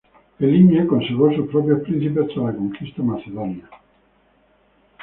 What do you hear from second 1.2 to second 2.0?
sus propios